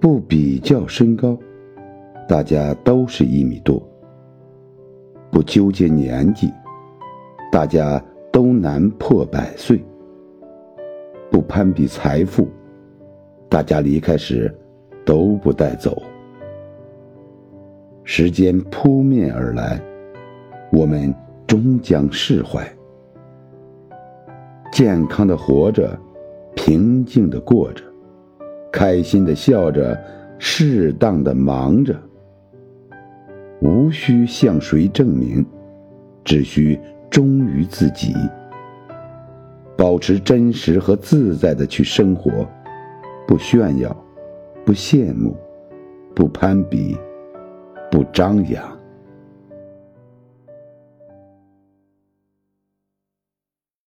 [0.00, 1.36] 不比较身高，
[2.26, 3.78] 大家都是一米多；
[5.30, 6.50] 不纠结年纪，
[7.52, 8.02] 大家
[8.32, 9.76] 都难破百岁；
[11.30, 12.48] 不攀比财富，
[13.46, 14.50] 大家离开时
[15.04, 16.02] 都不带走。
[18.02, 19.78] 时间扑面而来，
[20.72, 21.14] 我们
[21.46, 22.66] 终将释怀。
[24.72, 25.94] 健康的活着，
[26.56, 27.84] 平静的过着。
[28.72, 29.98] 开心的笑着，
[30.38, 31.94] 适当的忙着，
[33.60, 35.44] 无需向谁证明，
[36.24, 36.78] 只需
[37.10, 38.14] 忠于自己，
[39.76, 42.48] 保持真实和自在的去生活，
[43.26, 43.94] 不炫耀，
[44.64, 45.36] 不羡慕，
[46.14, 46.96] 不攀比，
[47.90, 48.79] 不张扬。